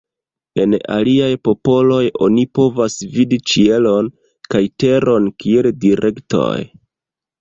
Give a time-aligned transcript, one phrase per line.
[0.61, 4.09] En aliaj popoloj oni povas vidi ĉielon
[4.55, 6.53] kaj teron kiel direktoj.